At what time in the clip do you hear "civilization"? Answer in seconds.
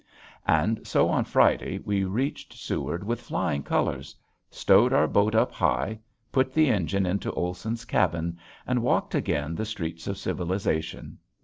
10.17-11.19